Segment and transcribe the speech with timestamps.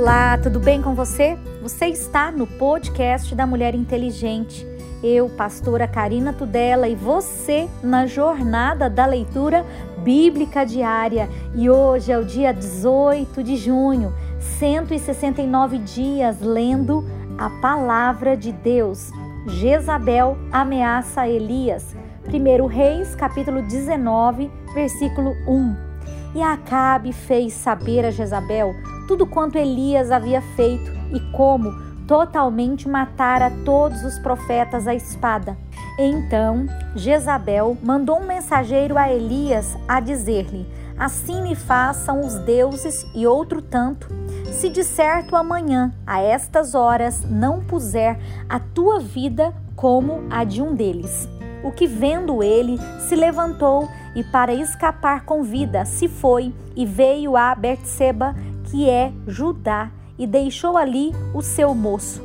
[0.00, 1.36] Olá, tudo bem com você?
[1.60, 4.64] Você está no podcast da Mulher Inteligente.
[5.02, 9.66] Eu, pastora Karina Tudela, e você na jornada da leitura
[10.04, 11.28] bíblica diária.
[11.52, 17.04] E hoje é o dia 18 de junho, 169 dias lendo
[17.36, 19.10] a palavra de Deus.
[19.48, 21.96] Jezabel ameaça Elias.
[22.28, 25.76] 1 Reis, capítulo 19, versículo 1.
[26.36, 28.72] E Acabe fez saber a Jezabel
[29.08, 31.72] tudo quanto Elias havia feito e como
[32.06, 35.56] totalmente matara todos os profetas à espada.
[35.98, 40.66] Então Jezabel mandou um mensageiro a Elias a dizer-lhe:
[40.98, 44.08] Assim me façam os deuses e outro tanto,
[44.52, 50.60] se de certo amanhã, a estas horas, não puser a tua vida como a de
[50.60, 51.28] um deles.
[51.64, 52.78] O que vendo ele,
[53.08, 58.34] se levantou e para escapar com vida se foi e veio a Betseba
[58.70, 62.22] que é Judá, e deixou ali o seu moço.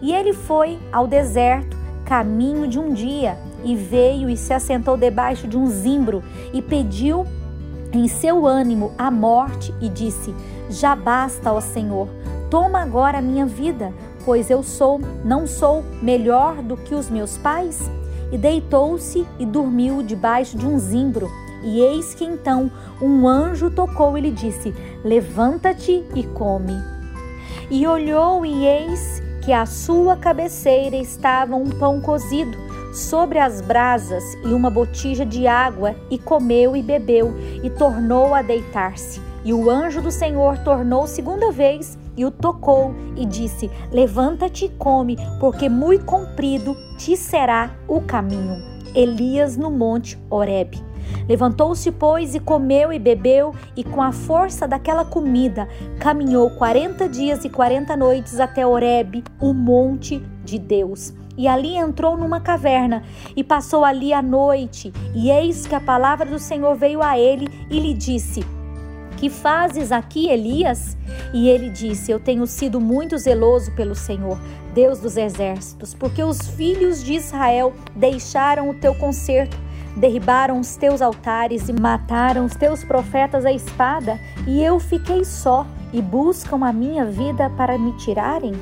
[0.00, 5.46] E ele foi ao deserto, caminho de um dia, e veio e se assentou debaixo
[5.46, 7.26] de um zimbro, e pediu
[7.92, 10.34] em seu ânimo a morte, e disse:
[10.68, 12.08] Já basta, ó Senhor,
[12.50, 13.92] toma agora a minha vida,
[14.24, 17.90] pois eu sou, não sou melhor do que os meus pais?
[18.32, 21.30] E deitou-se e dormiu debaixo de um zimbro.
[21.64, 22.70] E eis que então
[23.00, 26.74] um anjo tocou e lhe disse: Levanta-te e come.
[27.70, 32.56] E olhou, e eis que à sua cabeceira estava um pão cozido
[32.92, 38.42] sobre as brasas e uma botija de água, e comeu e bebeu, e tornou a
[38.42, 39.20] deitar-se.
[39.44, 44.68] E o anjo do Senhor tornou segunda vez e o tocou e disse: Levanta-te e
[44.70, 48.62] come, porque muito comprido te será o caminho.
[48.94, 50.93] Elias no monte Horebe.
[51.28, 57.44] Levantou-se, pois, e comeu e bebeu, e com a força daquela comida caminhou quarenta dias
[57.44, 61.14] e quarenta noites até Horebe, o monte de Deus.
[61.36, 63.02] E ali entrou numa caverna
[63.34, 64.92] e passou ali a noite.
[65.14, 68.44] E eis que a palavra do Senhor veio a ele e lhe disse:
[69.16, 70.96] Que fazes aqui, Elias?
[71.32, 74.38] E ele disse: Eu tenho sido muito zeloso pelo Senhor,
[74.72, 79.63] Deus dos exércitos, porque os filhos de Israel deixaram o teu conserto
[79.96, 85.66] derribaram os teus altares e mataram os teus profetas à espada, e eu fiquei só,
[85.92, 88.52] e buscam a minha vida para me tirarem?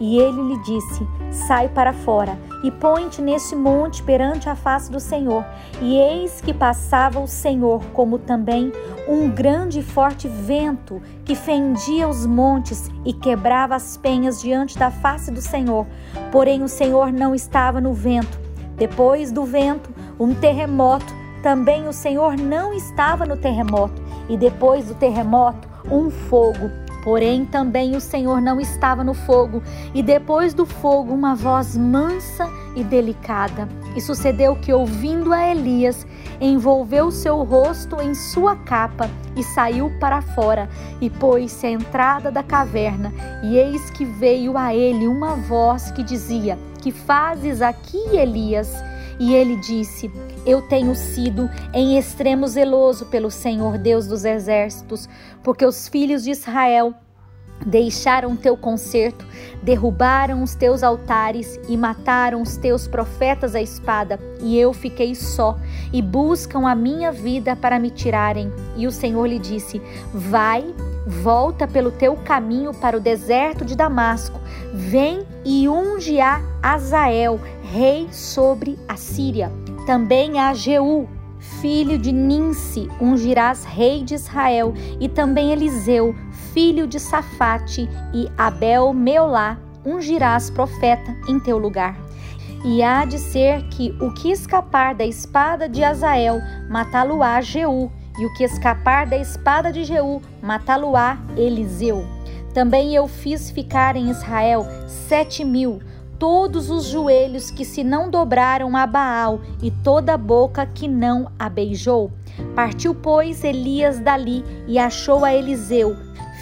[0.00, 4.98] E ele lhe disse: Sai para fora e põe-te neste monte perante a face do
[4.98, 5.44] Senhor.
[5.80, 8.72] E eis que passava o Senhor, como também
[9.06, 14.90] um grande e forte vento que fendia os montes e quebrava as penhas diante da
[14.90, 15.86] face do Senhor.
[16.32, 18.49] Porém, o Senhor não estava no vento.
[18.80, 21.14] Depois do vento, um terremoto.
[21.42, 24.00] Também o Senhor não estava no terremoto.
[24.26, 26.70] E depois do terremoto, um fogo.
[27.04, 29.62] Porém, também o Senhor não estava no fogo.
[29.94, 33.68] E depois do fogo, uma voz mansa e delicada.
[33.94, 36.06] E sucedeu que, ouvindo a Elias,
[36.40, 40.70] envolveu seu rosto em sua capa e saiu para fora
[41.02, 43.12] e pôs-se à entrada da caverna.
[43.42, 48.72] E eis que veio a ele uma voz que dizia: Que fazes aqui, Elias?
[49.18, 50.10] E ele disse:
[50.46, 55.08] Eu tenho sido em extremo zeloso pelo Senhor Deus dos exércitos,
[55.42, 56.94] porque os filhos de Israel
[57.66, 59.26] deixaram teu concerto,
[59.62, 65.58] derrubaram os teus altares e mataram os teus profetas à espada, e eu fiquei só,
[65.92, 68.50] e buscam a minha vida para me tirarem.
[68.76, 69.82] E o Senhor lhe disse:
[70.14, 70.64] Vai,
[71.06, 74.38] volta pelo teu caminho para o deserto de Damasco,
[74.72, 79.50] vem e unge a Azael, rei sobre a Síria.
[79.86, 81.08] Também a Jeú,
[81.38, 86.14] filho de Ninsi, ungirás rei de Israel, e também Eliseu,
[86.52, 91.96] filho de Safate, e Abel Meolá, ungirás profeta em teu lugar.
[92.62, 98.26] E há de ser que o que escapar da espada de Azael, matá-lo-á Jeú, e
[98.26, 102.04] o que escapar da espada de Jeú, matá-lo-á Eliseu.
[102.52, 105.80] Também eu fiz ficar em Israel sete mil,
[106.18, 111.32] todos os joelhos que se não dobraram a Baal e toda a boca que não
[111.38, 112.12] a beijou.
[112.54, 115.96] Partiu, pois, Elias dali e achou a Eliseu,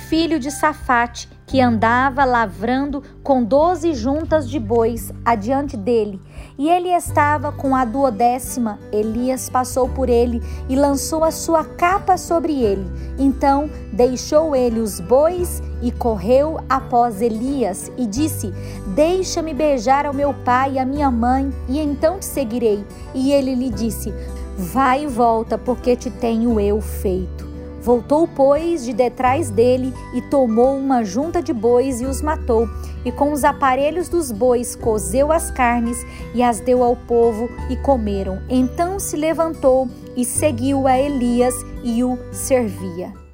[0.08, 6.20] filho de Safate, que andava lavrando com doze juntas de bois adiante dele.
[6.58, 8.78] E ele estava com a duodécima.
[8.90, 12.86] Elias passou por ele e lançou a sua capa sobre ele.
[13.18, 18.52] Então deixou ele os bois e correu após Elias e disse:
[18.94, 22.84] Deixa-me beijar ao meu pai e à minha mãe, e então te seguirei.
[23.14, 24.12] E ele lhe disse:
[24.56, 27.47] Vai e volta, porque te tenho eu feito.
[27.80, 32.68] Voltou, pois, de detrás dele e tomou uma junta de bois e os matou.
[33.04, 35.98] E com os aparelhos dos bois cozeu as carnes
[36.34, 38.42] e as deu ao povo e comeram.
[38.48, 41.54] Então se levantou e seguiu a Elias
[41.84, 43.27] e o servia.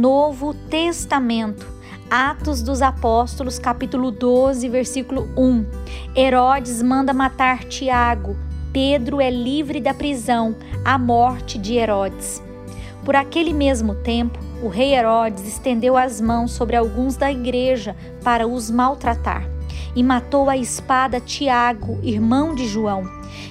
[0.00, 1.66] Novo Testamento.
[2.08, 5.66] Atos dos Apóstolos, capítulo 12, versículo 1.
[6.16, 8.34] Herodes manda matar Tiago.
[8.72, 10.56] Pedro é livre da prisão,
[10.86, 12.42] a morte de Herodes.
[13.04, 17.94] Por aquele mesmo tempo, o rei Herodes estendeu as mãos sobre alguns da igreja
[18.24, 19.46] para os maltratar
[19.94, 23.04] e matou a espada Tiago, irmão de João.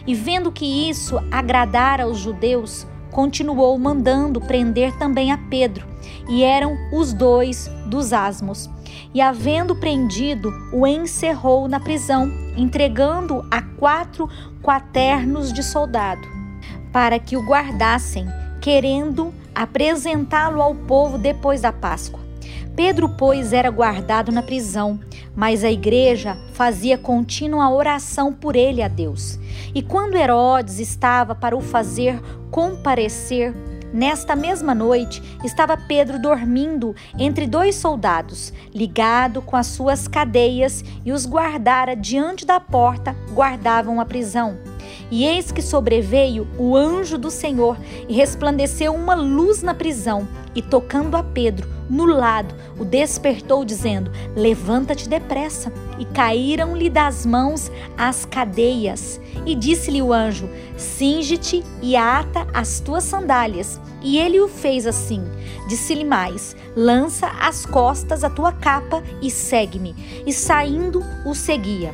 [0.08, 5.89] E vendo que isso agradara aos judeus, continuou mandando prender também a Pedro,
[6.30, 8.70] e eram os dois dos asmos.
[9.14, 14.30] E havendo prendido, o encerrou na prisão, entregando a quatro
[14.62, 16.28] quaternos de soldado,
[16.94, 18.28] para que o guardassem,
[18.62, 22.20] querendo apresentá-lo ao povo depois da Páscoa.
[22.76, 25.00] Pedro, pois, era guardado na prisão,
[25.36, 29.38] mas a igreja fazia contínua oração por ele a Deus.
[29.76, 33.54] E quando Herodes estava para o fazer comparecer,
[33.94, 41.12] nesta mesma noite estava Pedro dormindo entre dois soldados, ligado com as suas cadeias, e
[41.12, 44.58] os guardara diante da porta, guardavam a prisão.
[45.12, 47.78] E eis que sobreveio o anjo do Senhor
[48.08, 54.12] e resplandeceu uma luz na prisão, e tocando a Pedro no lado, o despertou, dizendo:
[54.36, 55.74] Levanta-te depressa.
[56.00, 59.22] E caíram-lhe das mãos as cadeias.
[59.46, 63.80] E disse-lhe o anjo: Singe-te e ata as tuas sandálias.
[64.02, 65.22] E ele o fez assim.
[65.68, 69.94] Disse-lhe mais: Lança às costas a tua capa e segue-me.
[70.26, 71.94] E saindo, o seguia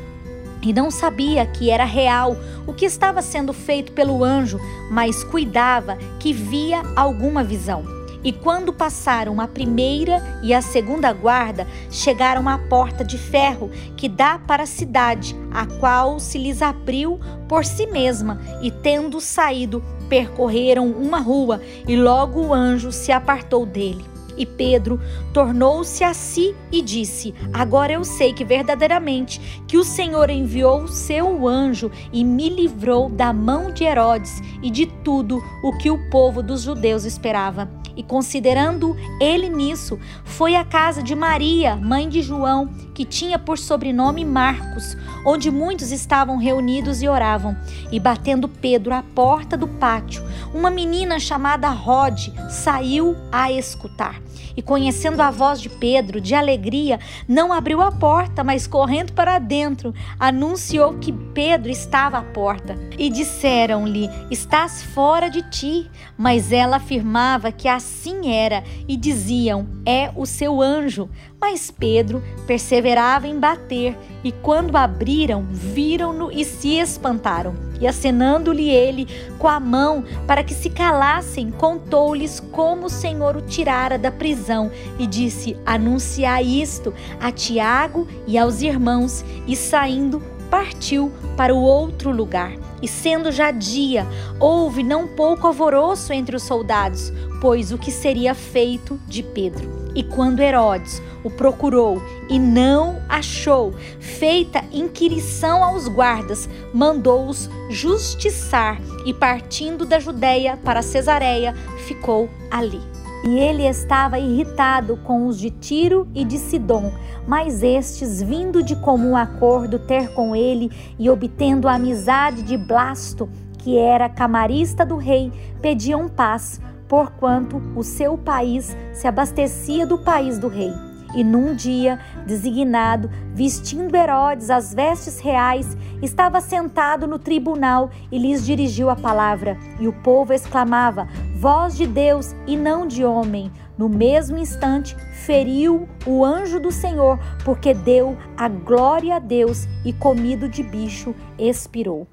[0.66, 2.36] e não sabia que era real
[2.66, 4.60] o que estava sendo feito pelo anjo,
[4.90, 7.84] mas cuidava que via alguma visão.
[8.26, 14.10] E quando passaram a primeira e a segunda guarda, chegaram à porta de ferro que
[14.10, 19.84] dá para a cidade, a qual se lhes abriu por si mesma, e tendo saído,
[20.10, 24.04] percorreram uma rua, e logo o anjo se apartou dele.
[24.36, 25.00] E Pedro
[25.32, 30.88] tornou-se a si e disse: Agora eu sei que verdadeiramente que o Senhor enviou o
[30.88, 36.10] seu anjo e me livrou da mão de Herodes e de tudo o que o
[36.10, 37.85] povo dos judeus esperava.
[37.96, 43.58] E considerando ele nisso, foi à casa de Maria, mãe de João, que tinha por
[43.58, 47.56] sobrenome Marcos, onde muitos estavam reunidos e oravam.
[47.92, 54.22] E batendo Pedro à porta do pátio, uma menina chamada Rode saiu a escutar.
[54.58, 59.38] E conhecendo a voz de Pedro, de alegria, não abriu a porta, mas correndo para
[59.38, 62.78] dentro, anunciou que Pedro estava à porta.
[62.98, 65.92] E disseram-lhe: Estás fora de ti.
[66.18, 71.08] Mas ela afirmava que assim era, e diziam: É o seu anjo.
[71.40, 77.54] Mas Pedro perseverava em bater, e quando abriram, viram-no e se espantaram.
[77.80, 79.06] E acenando-lhe ele
[79.38, 84.72] com a mão para que se calassem, contou-lhes como o Senhor o tirara da prisão
[84.98, 89.24] e disse: Anunciai isto a Tiago e aos irmãos.
[89.46, 90.22] E saindo,
[90.56, 92.54] partiu para o outro lugar.
[92.82, 94.08] E sendo já dia,
[94.40, 99.70] houve não pouco alvoroço entre os soldados, pois o que seria feito de Pedro.
[99.94, 109.14] E quando Herodes o procurou e não achou, feita inquirição aos guardas, mandou-os justiçar e,
[109.14, 111.54] partindo da Judéia para Cesareia,
[111.86, 112.95] ficou ali.
[113.28, 116.92] E ele estava irritado com os de Tiro e de Sidom,
[117.28, 123.28] mas estes, vindo de comum acordo ter com ele e obtendo a amizade de Blasto,
[123.58, 130.38] que era camarista do rei, pediam paz porquanto o seu país se abastecia do país
[130.38, 130.72] do rei.
[131.16, 138.46] E num dia designado, vestindo Herodes as vestes reais, estava sentado no tribunal e lhes
[138.46, 139.58] dirigiu a palavra.
[139.80, 141.08] E o povo exclamava:
[141.38, 143.52] Voz de Deus e não de homem.
[143.78, 144.96] No mesmo instante,
[145.26, 151.16] feriu o anjo do Senhor, porque deu a glória a Deus e, comido de bicho,
[151.38, 152.08] expirou.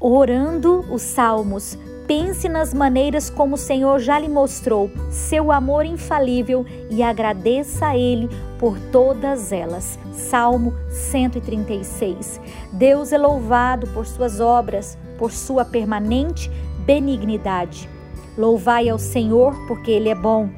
[0.00, 1.78] Orando os salmos.
[2.06, 7.96] Pense nas maneiras como o Senhor já lhe mostrou seu amor infalível e agradeça a
[7.96, 8.28] Ele
[8.58, 9.96] por todas elas.
[10.12, 12.40] Salmo 136.
[12.72, 16.50] Deus é louvado por suas obras, por sua permanente
[16.84, 17.88] benignidade.
[18.36, 20.48] Louvai ao Senhor, porque Ele é bom,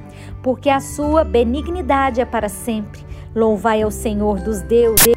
[0.43, 3.05] porque a sua benignidade é para sempre.
[3.35, 5.15] Louvai ao Senhor dos deuses,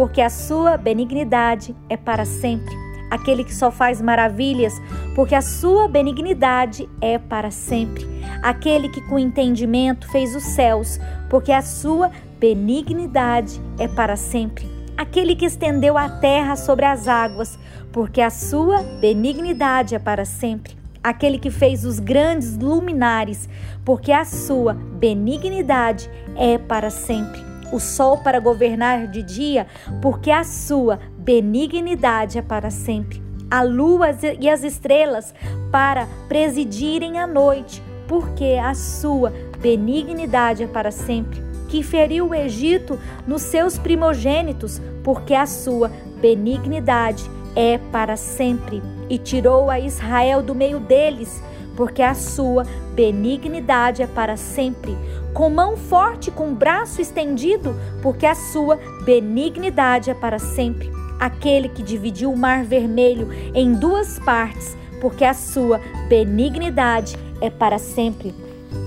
[0.00, 2.74] porque a sua benignidade é para sempre
[3.10, 4.80] aquele que só faz maravilhas,
[5.14, 8.08] porque a sua benignidade é para sempre.
[8.42, 14.66] Aquele que com entendimento fez os céus, porque a sua benignidade é para sempre.
[14.96, 17.58] Aquele que estendeu a terra sobre as águas,
[17.92, 20.78] porque a sua benignidade é para sempre.
[21.02, 23.50] Aquele que fez os grandes luminares,
[23.84, 29.66] porque a sua benignidade é para sempre o sol para governar de dia,
[30.00, 33.22] porque a sua benignidade é para sempre.
[33.50, 35.34] A lua e as estrelas
[35.70, 41.42] para presidirem a noite, porque a sua benignidade é para sempre.
[41.68, 48.82] Que feriu o Egito nos seus primogênitos, porque a sua benignidade é para sempre.
[49.08, 51.42] E tirou a Israel do meio deles,
[51.76, 54.96] porque a sua benignidade é para sempre.
[55.32, 60.90] Com mão forte, com braço estendido, porque a sua benignidade é para sempre.
[61.18, 67.78] Aquele que dividiu o mar vermelho em duas partes, porque a sua benignidade é para
[67.78, 68.34] sempre.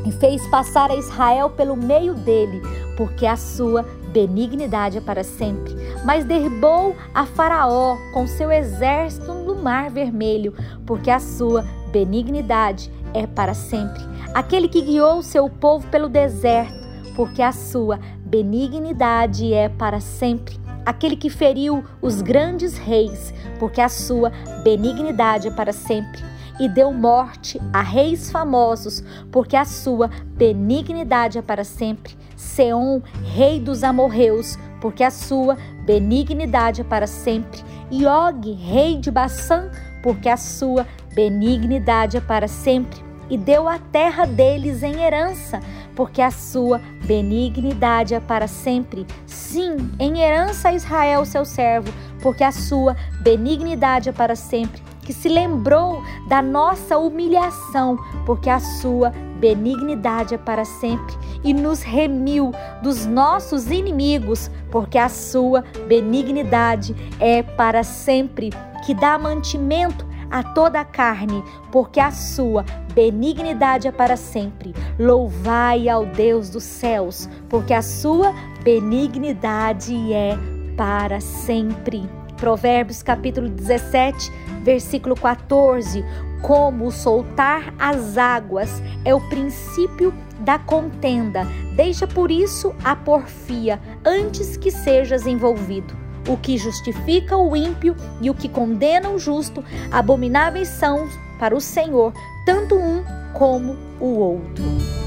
[0.05, 2.61] E fez passar a Israel pelo meio dele,
[2.97, 3.83] porque a sua
[4.13, 5.73] benignidade é para sempre.
[6.05, 10.53] Mas derribou a Faraó com seu exército no mar vermelho,
[10.85, 14.01] porque a sua benignidade é para sempre.
[14.33, 16.83] Aquele que guiou seu povo pelo deserto,
[17.15, 20.59] porque a sua benignidade é para sempre.
[20.85, 24.31] Aquele que feriu os grandes reis, porque a sua
[24.63, 26.21] benignidade é para sempre.
[26.59, 32.15] E deu morte a reis famosos, porque a sua benignidade é para sempre.
[32.35, 37.63] Seom, rei dos amorreus, porque a sua benignidade é para sempre.
[37.89, 39.69] E Og, rei de Baçã,
[40.01, 45.59] porque a sua benignidade é para sempre, e deu a terra deles em herança,
[45.95, 49.05] porque a sua benignidade é para sempre.
[49.25, 51.91] Sim, em herança a Israel, seu servo,
[52.21, 54.81] porque a sua benignidade é para sempre.
[55.01, 61.81] Que se lembrou da nossa humilhação, porque a sua benignidade é para sempre, e nos
[61.81, 62.51] remiu
[62.81, 68.51] dos nossos inimigos, porque a sua benignidade é para sempre,
[68.85, 74.73] que dá mantimento a toda a carne, porque a sua benignidade é para sempre.
[74.99, 80.37] Louvai ao Deus dos céus, porque a sua benignidade é
[80.75, 82.09] para sempre.
[82.37, 84.31] Provérbios capítulo 17,
[84.63, 86.03] versículo 14.
[86.41, 94.57] Como soltar as águas é o princípio da contenda, deixa por isso a porfia antes
[94.57, 96.02] que sejas envolvido.
[96.27, 101.61] O que justifica o ímpio e o que condena o justo, abomináveis são para o
[101.61, 102.13] Senhor,
[102.45, 103.03] tanto um
[103.33, 105.02] como o outro.